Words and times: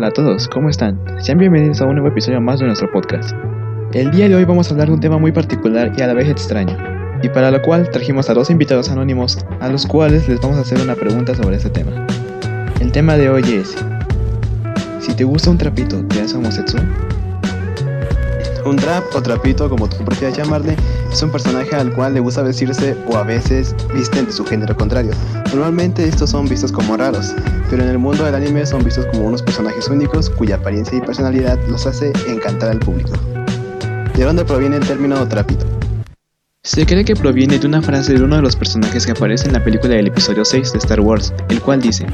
Hola 0.00 0.08
a 0.08 0.12
todos, 0.12 0.48
¿cómo 0.48 0.70
están? 0.70 0.98
Sean 1.18 1.36
bienvenidos 1.36 1.82
a 1.82 1.84
un 1.84 1.92
nuevo 1.92 2.08
episodio 2.08 2.40
más 2.40 2.58
de 2.58 2.64
nuestro 2.64 2.90
podcast. 2.90 3.36
El 3.92 4.10
día 4.10 4.30
de 4.30 4.34
hoy 4.34 4.46
vamos 4.46 4.66
a 4.66 4.70
hablar 4.70 4.88
de 4.88 4.94
un 4.94 5.00
tema 5.00 5.18
muy 5.18 5.30
particular 5.30 5.92
y 5.94 6.00
a 6.00 6.06
la 6.06 6.14
vez 6.14 6.26
extraño, 6.26 6.74
y 7.22 7.28
para 7.28 7.50
lo 7.50 7.60
cual 7.60 7.90
trajimos 7.90 8.30
a 8.30 8.32
dos 8.32 8.48
invitados 8.48 8.88
anónimos 8.88 9.36
a 9.60 9.68
los 9.68 9.86
cuales 9.86 10.26
les 10.26 10.40
vamos 10.40 10.56
a 10.56 10.62
hacer 10.62 10.80
una 10.80 10.94
pregunta 10.94 11.34
sobre 11.34 11.56
este 11.56 11.68
tema. 11.68 12.06
El 12.80 12.90
tema 12.92 13.18
de 13.18 13.28
hoy 13.28 13.42
es, 13.42 13.76
si 15.00 15.12
te 15.12 15.24
gusta 15.24 15.50
un 15.50 15.58
trapito, 15.58 16.02
¿te 16.06 16.22
hace 16.22 16.34
homosexual? 16.34 16.88
Un 18.64 18.76
trap 18.76 19.04
o 19.14 19.20
trapito, 19.20 19.68
como 19.68 19.86
tú 19.86 20.02
prefieras 20.02 20.34
llamarle, 20.34 20.76
es 21.12 21.22
un 21.22 21.30
personaje 21.30 21.76
al 21.76 21.92
cual 21.92 22.14
le 22.14 22.20
gusta 22.20 22.40
vestirse 22.40 22.96
o 23.06 23.18
a 23.18 23.22
veces 23.22 23.76
visten 23.92 24.24
de 24.24 24.32
su 24.32 24.46
género 24.46 24.74
contrario. 24.74 25.12
Normalmente 25.52 26.06
estos 26.06 26.30
son 26.30 26.46
vistos 26.46 26.70
como 26.70 26.96
raros, 26.96 27.34
pero 27.68 27.82
en 27.82 27.88
el 27.88 27.98
mundo 27.98 28.24
del 28.24 28.36
anime 28.36 28.64
son 28.64 28.84
vistos 28.84 29.04
como 29.06 29.26
unos 29.26 29.42
personajes 29.42 29.88
únicos 29.88 30.30
cuya 30.30 30.54
apariencia 30.56 30.96
y 30.96 31.00
personalidad 31.00 31.58
los 31.68 31.86
hace 31.86 32.12
encantar 32.28 32.70
al 32.70 32.78
público. 32.78 33.10
¿De 34.14 34.24
dónde 34.24 34.44
proviene 34.44 34.76
el 34.76 34.86
término 34.86 35.26
trapito? 35.26 35.66
Se 36.62 36.86
cree 36.86 37.04
que 37.04 37.16
proviene 37.16 37.58
de 37.58 37.66
una 37.66 37.82
frase 37.82 38.14
de 38.14 38.22
uno 38.22 38.36
de 38.36 38.42
los 38.42 38.54
personajes 38.54 39.04
que 39.04 39.10
aparece 39.12 39.48
en 39.48 39.54
la 39.54 39.64
película 39.64 39.96
del 39.96 40.06
episodio 40.06 40.44
6 40.44 40.72
de 40.72 40.78
Star 40.78 41.00
Wars, 41.00 41.32
el 41.48 41.60
cual 41.60 41.80
dice: 41.80 42.06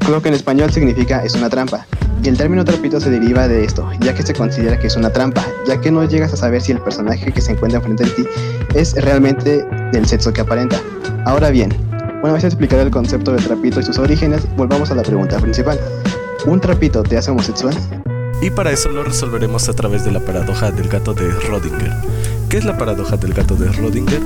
Creo 0.00 0.22
que 0.22 0.28
en 0.28 0.34
español 0.34 0.72
significa 0.72 1.22
es 1.24 1.34
una 1.34 1.50
trampa, 1.50 1.86
y 2.22 2.28
el 2.28 2.36
término 2.36 2.64
trapito 2.64 3.00
se 3.00 3.10
deriva 3.10 3.48
de 3.48 3.64
esto, 3.64 3.88
ya 4.00 4.14
que 4.14 4.22
se 4.22 4.34
considera 4.34 4.78
que 4.78 4.88
es 4.88 4.96
una 4.96 5.10
trampa, 5.10 5.44
ya 5.66 5.80
que 5.80 5.90
no 5.90 6.04
llegas 6.04 6.32
a 6.32 6.36
saber 6.36 6.60
si 6.60 6.72
el 6.72 6.80
personaje 6.80 7.32
que 7.32 7.40
se 7.40 7.52
encuentra 7.52 7.78
enfrente 7.78 8.04
de 8.04 8.10
ti 8.10 8.24
es 8.74 8.94
realmente 8.94 9.64
del 9.92 10.06
sexo 10.06 10.32
que 10.32 10.42
aparenta. 10.42 10.80
Ahora 11.24 11.50
bien, 11.50 11.70
una 12.22 12.32
vez 12.32 12.44
explicado 12.44 12.82
el 12.82 12.90
concepto 12.90 13.32
de 13.32 13.42
trapito 13.42 13.80
y 13.80 13.82
sus 13.82 13.98
orígenes, 13.98 14.46
volvamos 14.56 14.90
a 14.90 14.94
la 14.94 15.02
pregunta 15.02 15.38
principal. 15.38 15.78
¿Un 16.46 16.60
trapito 16.60 17.02
te 17.02 17.16
hace 17.16 17.30
homosexual? 17.30 17.74
Y 18.42 18.50
para 18.50 18.70
eso 18.70 18.88
lo 18.88 19.04
resolveremos 19.04 19.68
a 19.68 19.74
través 19.74 20.04
de 20.04 20.12
la 20.12 20.20
paradoja 20.20 20.70
del 20.72 20.88
gato 20.88 21.12
de 21.12 21.30
Rodinger. 21.30 21.92
¿Qué 22.48 22.56
es 22.56 22.64
la 22.64 22.78
paradoja 22.78 23.18
del 23.18 23.34
gato 23.34 23.54
de 23.54 23.70
Rodinger? 23.70 24.22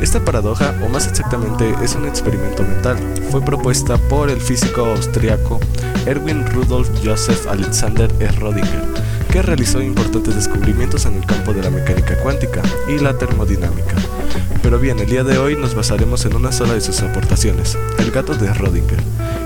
Esta 0.00 0.24
paradoja, 0.24 0.74
o 0.82 0.88
más 0.88 1.06
exactamente, 1.06 1.74
es 1.82 1.94
un 1.94 2.06
experimento 2.06 2.62
mental. 2.62 2.96
Fue 3.30 3.42
propuesta 3.42 3.98
por 3.98 4.30
el 4.30 4.40
físico 4.40 4.86
austriaco 4.86 5.60
Erwin 6.06 6.46
Rudolf 6.46 6.88
Joseph 7.04 7.46
Alexander 7.48 8.10
E. 8.18 8.28
Rodinger, 8.28 8.82
que 9.30 9.42
realizó 9.42 9.82
importantes 9.82 10.34
descubrimientos 10.34 11.04
en 11.04 11.16
el 11.16 11.26
campo 11.26 11.52
de 11.52 11.62
la 11.62 11.68
mecánica 11.68 12.16
cuántica 12.22 12.62
y 12.88 12.98
la 12.98 13.18
termodinámica. 13.18 13.96
Pero 14.62 14.78
bien, 14.78 14.98
el 15.00 15.06
día 15.06 15.22
de 15.22 15.36
hoy 15.36 15.54
nos 15.54 15.74
basaremos 15.74 16.24
en 16.24 16.34
una 16.34 16.50
sola 16.50 16.72
de 16.72 16.80
sus 16.80 17.02
aportaciones, 17.02 17.76
el 17.98 18.10
gato 18.10 18.34
de 18.34 18.52
Rodinger. 18.54 19.02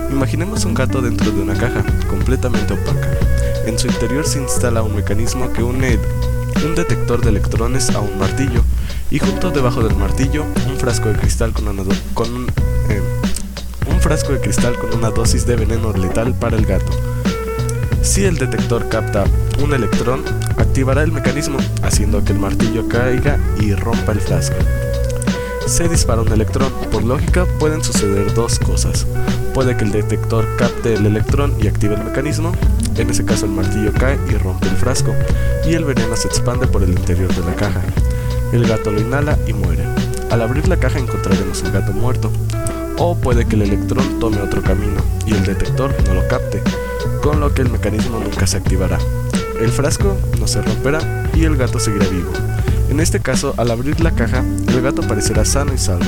Imaginemos 0.09 0.63
un 0.63 0.73
gato 0.73 1.01
dentro 1.01 1.31
de 1.31 1.41
una 1.41 1.55
caja, 1.55 1.83
completamente 2.09 2.73
opaca. 2.73 3.09
En 3.65 3.79
su 3.79 3.87
interior 3.87 4.27
se 4.27 4.39
instala 4.39 4.83
un 4.83 4.95
mecanismo 4.95 5.51
que 5.51 5.63
une 5.63 5.99
un 6.63 6.75
detector 6.75 7.21
de 7.21 7.29
electrones 7.29 7.89
a 7.89 7.99
un 7.99 8.17
martillo 8.17 8.61
y 9.09 9.19
junto 9.19 9.51
debajo 9.51 9.83
del 9.83 9.95
martillo 9.95 10.45
un 10.67 10.77
frasco 10.77 11.09
de 11.09 11.15
cristal 11.15 11.51
con 11.51 11.67
una, 11.67 11.83
eh, 12.89 13.01
un 13.89 13.99
frasco 14.01 14.33
de 14.33 14.39
cristal 14.39 14.77
con 14.77 14.93
una 14.93 15.09
dosis 15.09 15.45
de 15.45 15.55
veneno 15.55 15.93
letal 15.93 16.33
para 16.35 16.57
el 16.57 16.65
gato. 16.65 16.91
Si 18.03 18.23
el 18.23 18.37
detector 18.37 18.87
capta 18.87 19.23
un 19.63 19.73
electrón, 19.73 20.23
activará 20.57 21.01
el 21.01 21.11
mecanismo, 21.11 21.57
haciendo 21.81 22.23
que 22.23 22.33
el 22.33 22.39
martillo 22.39 22.87
caiga 22.87 23.39
y 23.59 23.73
rompa 23.73 24.11
el 24.11 24.21
frasco. 24.21 24.57
Se 25.65 25.89
dispara 25.89 26.21
un 26.21 26.31
electrón, 26.31 26.71
por 26.91 27.03
lógica 27.03 27.45
pueden 27.59 27.83
suceder 27.83 28.33
dos 28.33 28.59
cosas. 28.59 29.07
Puede 29.53 29.75
que 29.75 29.83
el 29.83 29.91
detector 29.91 30.45
capte 30.57 30.93
el 30.93 31.05
electrón 31.07 31.55
y 31.59 31.67
active 31.67 31.95
el 31.95 32.03
mecanismo, 32.03 32.51
en 32.95 33.09
ese 33.09 33.25
caso 33.25 33.45
el 33.45 33.51
martillo 33.51 33.91
cae 33.93 34.19
y 34.29 34.35
rompe 34.35 34.67
el 34.67 34.75
frasco, 34.75 35.13
y 35.67 35.73
el 35.73 35.83
veneno 35.83 36.15
se 36.15 36.27
expande 36.27 36.67
por 36.67 36.83
el 36.83 36.91
interior 36.91 37.33
de 37.33 37.41
la 37.43 37.55
caja. 37.55 37.81
El 38.51 38.67
gato 38.67 38.91
lo 38.91 39.01
inhala 39.01 39.39
y 39.47 39.53
muere. 39.53 39.83
Al 40.29 40.43
abrir 40.43 40.67
la 40.67 40.77
caja 40.77 40.99
encontraremos 40.99 41.63
el 41.63 41.71
gato 41.71 41.91
muerto. 41.93 42.31
O 42.97 43.15
puede 43.15 43.45
que 43.45 43.55
el 43.55 43.63
electrón 43.63 44.19
tome 44.19 44.39
otro 44.41 44.61
camino 44.61 45.01
y 45.25 45.33
el 45.33 45.43
detector 45.43 45.93
no 46.07 46.13
lo 46.13 46.27
capte, 46.27 46.61
con 47.21 47.39
lo 47.39 47.53
que 47.53 47.63
el 47.63 47.69
mecanismo 47.69 48.19
nunca 48.19 48.45
se 48.45 48.57
activará. 48.57 48.99
El 49.59 49.69
frasco 49.69 50.15
no 50.39 50.47
se 50.47 50.61
romperá 50.61 51.29
y 51.33 51.43
el 51.43 51.57
gato 51.57 51.79
seguirá 51.79 52.07
vivo. 52.07 52.31
En 52.89 52.99
este 52.99 53.19
caso, 53.19 53.53
al 53.57 53.71
abrir 53.71 53.99
la 54.01 54.11
caja, 54.11 54.43
el 54.67 54.81
gato 54.81 55.01
parecerá 55.01 55.43
sano 55.45 55.73
y 55.73 55.77
salvo. 55.77 56.05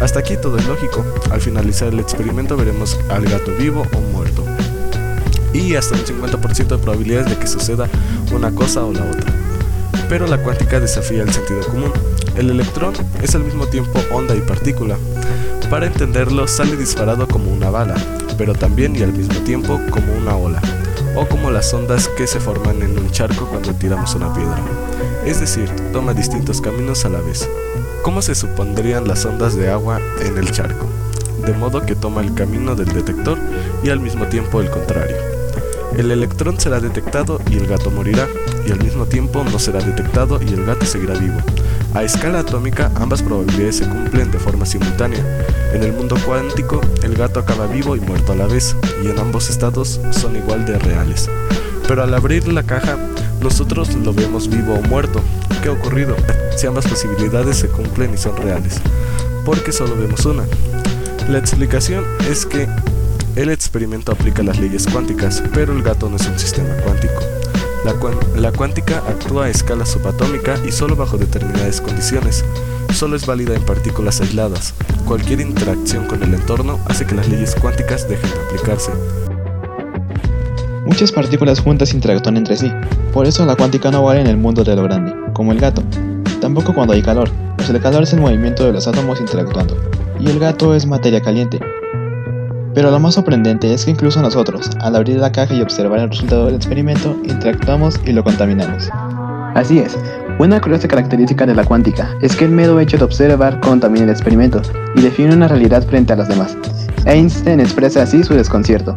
Hasta 0.00 0.20
aquí 0.20 0.36
todo 0.40 0.58
es 0.58 0.66
lógico. 0.66 1.04
Al 1.30 1.40
finalizar 1.40 1.88
el 1.88 2.00
experimento 2.00 2.56
veremos 2.56 2.98
al 3.08 3.24
gato 3.24 3.52
vivo 3.58 3.86
o 3.92 4.00
muerto. 4.12 4.44
Y 5.52 5.74
hasta 5.74 5.96
un 5.96 6.02
50% 6.02 6.68
de 6.68 6.78
probabilidades 6.78 7.30
de 7.30 7.38
que 7.38 7.46
suceda 7.46 7.88
una 8.32 8.54
cosa 8.54 8.84
o 8.84 8.92
la 8.92 9.04
otra. 9.04 9.32
Pero 10.08 10.26
la 10.26 10.38
cuántica 10.38 10.80
desafía 10.80 11.22
el 11.22 11.32
sentido 11.32 11.60
común. 11.66 11.92
El 12.36 12.50
electrón 12.50 12.94
es 13.22 13.34
al 13.34 13.44
mismo 13.44 13.66
tiempo 13.66 14.00
onda 14.12 14.34
y 14.34 14.40
partícula. 14.40 14.96
Para 15.70 15.86
entenderlo 15.86 16.48
sale 16.48 16.76
disparado 16.76 17.28
como 17.28 17.50
una 17.50 17.68
bala, 17.68 17.96
pero 18.38 18.54
también 18.54 18.96
y 18.96 19.02
al 19.02 19.12
mismo 19.12 19.38
tiempo 19.40 19.78
como 19.90 20.14
una 20.14 20.34
ola, 20.34 20.62
o 21.18 21.26
como 21.26 21.50
las 21.50 21.74
ondas 21.74 22.06
que 22.16 22.28
se 22.28 22.38
forman 22.38 22.80
en 22.80 22.96
un 22.96 23.10
charco 23.10 23.46
cuando 23.46 23.74
tiramos 23.74 24.14
una 24.14 24.32
piedra. 24.32 24.56
Es 25.26 25.40
decir, 25.40 25.68
toma 25.92 26.14
distintos 26.14 26.60
caminos 26.60 27.04
a 27.04 27.08
la 27.08 27.20
vez. 27.20 27.48
¿Cómo 28.02 28.22
se 28.22 28.36
supondrían 28.36 29.08
las 29.08 29.24
ondas 29.24 29.56
de 29.56 29.68
agua 29.68 30.00
en 30.20 30.38
el 30.38 30.52
charco? 30.52 30.86
De 31.44 31.52
modo 31.54 31.84
que 31.84 31.96
toma 31.96 32.20
el 32.20 32.34
camino 32.34 32.76
del 32.76 32.92
detector 32.92 33.36
y 33.82 33.90
al 33.90 33.98
mismo 33.98 34.26
tiempo 34.28 34.60
el 34.60 34.70
contrario. 34.70 35.16
El 35.96 36.12
electrón 36.12 36.60
será 36.60 36.78
detectado 36.78 37.40
y 37.50 37.56
el 37.56 37.66
gato 37.66 37.90
morirá, 37.90 38.28
y 38.64 38.70
al 38.70 38.80
mismo 38.80 39.06
tiempo 39.06 39.42
no 39.42 39.58
será 39.58 39.80
detectado 39.80 40.40
y 40.40 40.52
el 40.52 40.64
gato 40.64 40.86
seguirá 40.86 41.14
vivo. 41.14 41.38
A 41.94 42.02
escala 42.02 42.40
atómica 42.40 42.92
ambas 42.96 43.22
probabilidades 43.22 43.78
se 43.78 43.88
cumplen 43.88 44.30
de 44.30 44.38
forma 44.38 44.66
simultánea. 44.66 45.24
En 45.72 45.82
el 45.82 45.92
mundo 45.92 46.16
cuántico 46.24 46.80
el 47.02 47.14
gato 47.14 47.40
acaba 47.40 47.66
vivo 47.66 47.96
y 47.96 48.00
muerto 48.00 48.32
a 48.32 48.36
la 48.36 48.46
vez, 48.46 48.76
y 49.02 49.08
en 49.08 49.18
ambos 49.18 49.48
estados 49.48 50.00
son 50.10 50.36
igual 50.36 50.66
de 50.66 50.78
reales. 50.78 51.28
Pero 51.88 52.02
al 52.02 52.14
abrir 52.14 52.46
la 52.48 52.62
caja, 52.62 52.98
nosotros 53.40 53.94
lo 53.94 54.12
vemos 54.12 54.48
vivo 54.48 54.74
o 54.74 54.82
muerto. 54.82 55.22
¿Qué 55.62 55.68
ha 55.68 55.72
ocurrido? 55.72 56.14
Si 56.56 56.66
ambas 56.66 56.86
posibilidades 56.86 57.56
se 57.56 57.68
cumplen 57.68 58.12
y 58.12 58.18
son 58.18 58.36
reales. 58.36 58.80
Porque 59.44 59.72
solo 59.72 59.96
vemos 59.96 60.24
una. 60.26 60.44
La 61.28 61.38
explicación 61.38 62.04
es 62.30 62.44
que 62.44 62.68
el 63.34 63.48
experimento 63.50 64.12
aplica 64.12 64.42
las 64.42 64.58
leyes 64.58 64.86
cuánticas, 64.86 65.42
pero 65.54 65.72
el 65.72 65.82
gato 65.82 66.08
no 66.10 66.16
es 66.16 66.26
un 66.26 66.38
sistema 66.38 66.74
cuántico. 66.84 67.37
La, 67.84 68.52
cuántica 68.52 68.98
actúa 69.08 69.46
a 69.46 69.48
escala 69.48 69.86
subatómica 69.86 70.56
y 70.66 70.72
solo 70.72 70.96
bajo 70.96 71.16
determinadas 71.16 71.80
condiciones. 71.80 72.44
Solo 72.92 73.16
es 73.16 73.24
válida 73.24 73.54
en 73.54 73.62
partículas 73.62 74.20
aisladas. 74.20 74.74
Cualquier 75.06 75.40
interacción 75.40 76.06
con 76.06 76.22
el 76.22 76.34
entorno 76.34 76.80
hace 76.86 77.06
que 77.06 77.14
las 77.14 77.28
leyes 77.28 77.54
cuánticas 77.54 78.08
dejen 78.08 78.30
de 78.30 78.36
aplicarse. 78.36 78.90
Muchas 80.84 81.12
partículas 81.12 81.60
juntas 81.60 81.94
interactúan 81.94 82.36
entre 82.36 82.56
sí, 82.56 82.72
por 83.12 83.26
eso 83.26 83.44
la 83.44 83.56
cuántica 83.56 83.90
no 83.90 84.02
vale 84.02 84.22
en 84.22 84.26
el 84.26 84.38
mundo 84.38 84.64
de 84.64 84.74
lo 84.74 84.84
grande, 84.84 85.14
como 85.32 85.52
el 85.52 85.60
gato. 85.60 85.82
Tampoco 86.40 86.74
cuando 86.74 86.94
hay 86.94 87.02
calor, 87.02 87.30
pues 87.56 87.68
el 87.68 87.80
calor 87.80 88.02
es 88.02 88.12
el 88.12 88.20
movimiento 88.20 88.64
de 88.64 88.72
los 88.72 88.88
átomos 88.88 89.20
interactuando, 89.20 89.76
y 90.18 90.30
el 90.30 90.38
gato 90.38 90.74
es 90.74 90.86
materia 90.86 91.20
caliente, 91.20 91.60
pero 92.78 92.92
lo 92.92 93.00
más 93.00 93.14
sorprendente 93.14 93.74
es 93.74 93.84
que 93.84 93.90
incluso 93.90 94.22
nosotros, 94.22 94.70
al 94.78 94.94
abrir 94.94 95.16
la 95.16 95.32
caja 95.32 95.52
y 95.52 95.60
observar 95.60 95.98
el 95.98 96.10
resultado 96.10 96.46
del 96.46 96.54
experimento, 96.54 97.16
interactuamos 97.24 98.00
y 98.06 98.12
lo 98.12 98.22
contaminamos. 98.22 98.88
Así 99.56 99.80
es, 99.80 99.98
una 100.38 100.60
curiosa 100.60 100.86
característica 100.86 101.44
de 101.44 101.56
la 101.56 101.64
cuántica 101.64 102.14
es 102.20 102.36
que 102.36 102.44
el 102.44 102.52
mero 102.52 102.78
hecho 102.78 102.96
de 102.96 103.02
observar 103.02 103.58
contamina 103.58 104.04
el 104.04 104.10
experimento 104.10 104.62
y 104.94 105.00
define 105.00 105.34
una 105.34 105.48
realidad 105.48 105.84
frente 105.88 106.12
a 106.12 106.16
las 106.16 106.28
demás. 106.28 106.56
Einstein 107.04 107.58
expresa 107.58 108.04
así 108.04 108.22
su 108.22 108.34
desconcierto. 108.34 108.94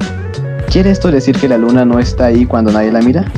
¿Quiere 0.69 0.92
esto 0.92 1.10
decir 1.10 1.36
que 1.39 1.50
la 1.50 1.57
luna 1.57 1.84
no 1.84 1.98
está 1.98 2.25
ahí 2.25 2.45
cuando 2.45 2.72
nadie 2.72 2.92
la 2.92 3.01
mira? 3.01 3.31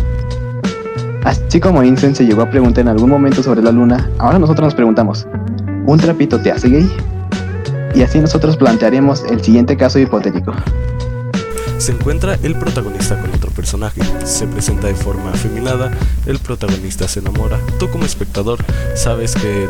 Así 1.24 1.62
como 1.62 1.84
Einstein 1.84 2.16
se 2.16 2.26
llegó 2.26 2.42
a 2.42 2.50
preguntar 2.50 2.82
en 2.82 2.90
algún 2.90 3.10
momento 3.10 3.42
sobre 3.42 3.62
la 3.62 3.72
luna, 3.72 4.10
ahora 4.20 4.40
nosotros 4.40 4.66
nos 4.66 4.76
preguntamos, 4.76 5.26
¿un 5.86 5.98
trapito 6.00 6.38
te 6.38 6.52
hace 6.52 6.68
gay? 6.68 7.13
Y 7.96 8.02
así 8.02 8.20
nosotros 8.20 8.58
plantearemos 8.58 9.24
el 9.30 9.44
siguiente 9.44 9.78
caso 9.78 10.00
hipotético. 10.00 10.54
Se 11.78 11.92
encuentra 11.92 12.38
el 12.44 12.56
protagonista 12.56 13.20
con 13.20 13.30
otro 13.32 13.52
personaje, 13.52 14.02
se 14.24 14.48
presenta 14.48 14.88
de 14.88 14.96
forma 14.96 15.32
afeminada, 15.32 15.92
el 16.26 16.40
protagonista 16.40 17.08
se 17.08 17.20
enamora, 17.20 17.60
tú 17.78 17.90
como 17.90 18.06
espectador 18.06 18.60
sabes 18.96 19.36
que 19.36 19.68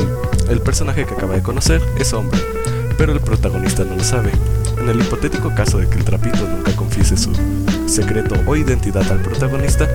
el, 0.50 0.62
personaje 0.62 1.06
que 1.06 1.14
acaba 1.16 1.34
de 1.34 1.42
conocer 1.42 1.82
es 1.98 2.14
hombre, 2.14 2.40
pero 2.98 3.14
el 3.14 3.20
protagonista 3.20 3.84
no 3.84 3.96
lo 3.96 4.04
sabe. 4.04 4.32
En 4.80 4.90
el 4.90 5.00
hipotético 5.00 5.56
caso 5.56 5.80
de 5.80 5.88
que 5.88 5.98
el 5.98 6.04
trapito 6.04 6.48
nunca 6.48 6.76
confiese 6.76 7.18
su 7.18 7.32
secreto 7.88 8.36
o 8.46 8.56
identidad 8.56 9.10
al 9.12 9.22
protagonista, 9.22 9.88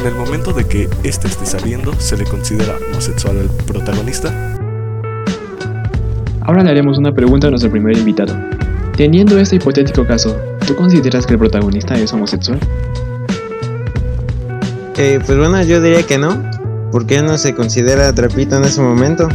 en 0.00 0.06
el 0.06 0.14
momento 0.14 0.52
de 0.52 0.66
que 0.66 0.88
éste 1.04 1.28
esté 1.28 1.46
saliendo, 1.46 1.92
¿se 2.00 2.16
le 2.16 2.24
considera 2.24 2.78
homosexual 2.90 3.38
al 3.38 3.48
protagonista? 3.64 4.59
Ahora 6.50 6.64
le 6.64 6.70
haremos 6.70 6.98
una 6.98 7.12
pregunta 7.12 7.46
a 7.46 7.50
nuestro 7.50 7.70
primer 7.70 7.96
invitado. 7.96 8.36
Teniendo 8.96 9.38
este 9.38 9.54
hipotético 9.54 10.04
caso, 10.04 10.36
¿tú 10.66 10.74
consideras 10.74 11.24
que 11.24 11.34
el 11.34 11.38
protagonista 11.38 11.94
es 11.94 12.12
homosexual? 12.12 12.58
Eh, 14.96 15.20
pues 15.24 15.38
bueno, 15.38 15.62
yo 15.62 15.80
diría 15.80 16.02
que 16.02 16.18
no, 16.18 16.42
porque 16.90 17.18
él 17.18 17.26
no 17.26 17.38
se 17.38 17.54
considera 17.54 18.12
trapito 18.12 18.56
en 18.56 18.64
ese 18.64 18.80
momento. 18.80 19.28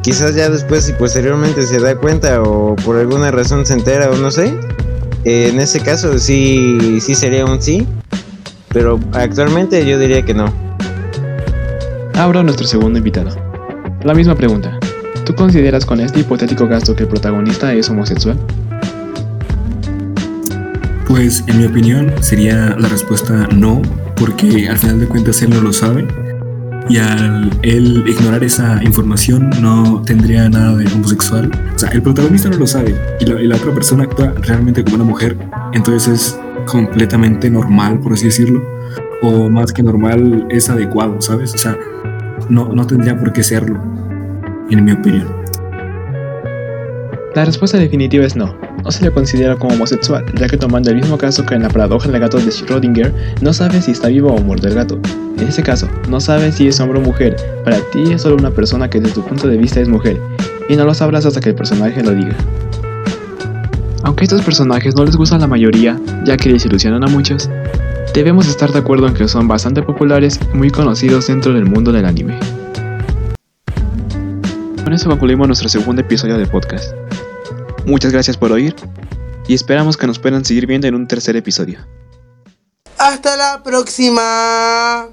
Quizás 0.00 0.34
ya 0.34 0.48
después 0.48 0.88
y 0.88 0.94
posteriormente 0.94 1.66
se 1.66 1.80
da 1.80 1.96
cuenta 1.96 2.40
o 2.40 2.76
por 2.76 2.96
alguna 2.96 3.30
razón 3.30 3.66
se 3.66 3.74
entera 3.74 4.10
o 4.10 4.16
no 4.16 4.30
sé. 4.30 4.54
Eh, 5.26 5.50
en 5.52 5.60
ese 5.60 5.80
caso 5.80 6.18
sí, 6.18 6.98
sí 7.02 7.14
sería 7.14 7.44
un 7.44 7.60
sí, 7.60 7.86
pero 8.70 8.98
actualmente 9.12 9.84
yo 9.84 9.98
diría 9.98 10.22
que 10.22 10.32
no. 10.32 10.46
Ahora 12.14 12.42
nuestro 12.42 12.66
segundo 12.66 12.96
invitado. 12.96 13.36
La 14.02 14.14
misma 14.14 14.34
pregunta. 14.34 14.80
¿Tú 15.24 15.34
consideras 15.34 15.86
con 15.86 16.00
este 16.00 16.20
hipotético 16.20 16.68
gasto 16.68 16.94
que 16.94 17.04
el 17.04 17.08
protagonista 17.08 17.72
es 17.72 17.88
homosexual? 17.88 18.38
Pues 21.08 21.42
en 21.46 21.58
mi 21.58 21.64
opinión 21.64 22.12
sería 22.20 22.76
la 22.78 22.88
respuesta 22.88 23.48
no, 23.54 23.80
porque 24.16 24.68
al 24.68 24.76
final 24.76 25.00
de 25.00 25.06
cuentas 25.06 25.40
él 25.40 25.50
no 25.50 25.62
lo 25.62 25.72
sabe 25.72 26.06
y 26.90 26.98
al 26.98 27.50
él 27.62 28.04
ignorar 28.06 28.44
esa 28.44 28.82
información 28.84 29.48
no 29.62 30.02
tendría 30.02 30.50
nada 30.50 30.76
de 30.76 30.86
homosexual. 30.92 31.50
O 31.74 31.78
sea, 31.78 31.88
el 31.90 32.02
protagonista 32.02 32.50
no 32.50 32.58
lo 32.58 32.66
sabe 32.66 32.94
y 33.18 33.24
la, 33.24 33.56
otra 33.56 33.72
persona 33.72 34.04
actúa 34.04 34.34
realmente 34.42 34.84
como 34.84 34.96
una 34.96 35.04
mujer, 35.04 35.38
entonces 35.72 36.08
es 36.08 36.40
completamente 36.66 37.48
normal, 37.48 37.98
por 38.00 38.12
así 38.12 38.26
decirlo, 38.26 38.62
o 39.22 39.48
más 39.48 39.72
que 39.72 39.82
normal 39.82 40.46
es 40.50 40.68
adecuado, 40.68 41.22
¿sabes? 41.22 41.54
O 41.54 41.58
sea, 41.58 41.78
no, 42.50 42.74
no 42.74 42.86
tendría 42.86 43.18
por 43.18 43.32
qué 43.32 43.42
serlo, 43.42 43.80
en 44.70 44.84
mi 44.84 44.92
opinión. 44.92 45.44
La 47.34 47.44
respuesta 47.44 47.78
definitiva 47.78 48.24
es 48.24 48.36
no. 48.36 48.56
No 48.84 48.90
se 48.92 49.02
le 49.02 49.10
considera 49.10 49.56
como 49.56 49.74
homosexual, 49.74 50.24
ya 50.38 50.46
que 50.46 50.56
tomando 50.56 50.90
el 50.90 50.96
mismo 50.96 51.16
caso 51.16 51.44
que 51.44 51.54
en 51.54 51.62
la 51.62 51.70
paradoja 51.70 52.08
del 52.10 52.20
gato 52.20 52.38
de 52.38 52.46
Schrödinger, 52.46 53.12
no 53.40 53.52
sabe 53.52 53.80
si 53.80 53.92
está 53.92 54.08
vivo 54.08 54.32
o 54.32 54.40
muerto 54.40 54.68
el 54.68 54.74
gato. 54.74 55.00
En 55.38 55.48
ese 55.48 55.62
caso, 55.62 55.88
no 56.08 56.20
sabe 56.20 56.52
si 56.52 56.68
es 56.68 56.78
hombre 56.80 56.98
o 56.98 57.02
mujer, 57.02 57.34
para 57.64 57.78
ti 57.90 58.12
es 58.12 58.22
solo 58.22 58.36
una 58.36 58.50
persona 58.50 58.88
que 58.88 59.00
desde 59.00 59.14
tu 59.14 59.22
punto 59.22 59.48
de 59.48 59.56
vista 59.56 59.80
es 59.80 59.88
mujer, 59.88 60.20
y 60.68 60.76
no 60.76 60.84
lo 60.84 60.94
sabrás 60.94 61.26
hasta 61.26 61.40
que 61.40 61.48
el 61.48 61.54
personaje 61.54 62.02
lo 62.02 62.10
diga. 62.10 62.36
Aunque 64.04 64.24
estos 64.24 64.42
personajes 64.42 64.94
no 64.94 65.04
les 65.04 65.16
gustan 65.16 65.38
a 65.38 65.44
la 65.44 65.48
mayoría, 65.48 65.98
ya 66.24 66.36
que 66.36 66.52
desilusionan 66.52 67.02
a 67.04 67.08
muchos, 67.08 67.48
debemos 68.12 68.48
estar 68.48 68.70
de 68.70 68.78
acuerdo 68.78 69.08
en 69.08 69.14
que 69.14 69.26
son 69.26 69.48
bastante 69.48 69.82
populares 69.82 70.38
y 70.52 70.56
muy 70.56 70.70
conocidos 70.70 71.26
dentro 71.26 71.54
del 71.54 71.64
mundo 71.64 71.90
del 71.90 72.04
anime. 72.04 72.38
Con 74.94 75.00
eso 75.00 75.08
concluimos 75.08 75.48
nuestro 75.48 75.68
segundo 75.68 76.02
episodio 76.02 76.38
del 76.38 76.46
podcast. 76.46 76.94
Muchas 77.84 78.12
gracias 78.12 78.36
por 78.36 78.52
oír 78.52 78.76
y 79.48 79.54
esperamos 79.54 79.96
que 79.96 80.06
nos 80.06 80.20
puedan 80.20 80.44
seguir 80.44 80.68
viendo 80.68 80.86
en 80.86 80.94
un 80.94 81.08
tercer 81.08 81.34
episodio. 81.34 81.80
Hasta 82.96 83.36
la 83.36 83.60
próxima. 83.64 85.08